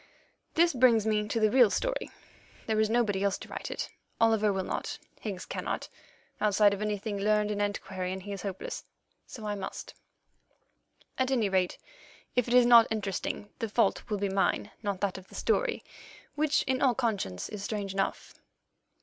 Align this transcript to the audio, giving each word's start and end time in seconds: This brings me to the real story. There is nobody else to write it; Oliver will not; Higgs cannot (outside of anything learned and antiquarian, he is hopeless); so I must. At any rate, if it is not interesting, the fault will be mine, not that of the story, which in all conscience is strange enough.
This 0.55 0.73
brings 0.73 1.05
me 1.05 1.27
to 1.27 1.39
the 1.39 1.51
real 1.51 1.69
story. 1.69 2.09
There 2.65 2.79
is 2.79 2.89
nobody 2.89 3.21
else 3.23 3.37
to 3.37 3.47
write 3.49 3.69
it; 3.69 3.91
Oliver 4.19 4.51
will 4.51 4.63
not; 4.63 4.97
Higgs 5.19 5.45
cannot 5.45 5.89
(outside 6.41 6.73
of 6.73 6.81
anything 6.81 7.19
learned 7.19 7.51
and 7.51 7.61
antiquarian, 7.61 8.21
he 8.21 8.31
is 8.31 8.41
hopeless); 8.41 8.83
so 9.27 9.45
I 9.45 9.53
must. 9.53 9.93
At 11.19 11.29
any 11.29 11.49
rate, 11.49 11.77
if 12.35 12.47
it 12.47 12.53
is 12.55 12.65
not 12.65 12.87
interesting, 12.89 13.51
the 13.59 13.69
fault 13.69 14.01
will 14.09 14.17
be 14.17 14.27
mine, 14.27 14.71
not 14.81 15.01
that 15.01 15.19
of 15.19 15.27
the 15.27 15.35
story, 15.35 15.83
which 16.33 16.63
in 16.63 16.81
all 16.81 16.95
conscience 16.95 17.47
is 17.47 17.61
strange 17.63 17.93
enough. 17.93 18.33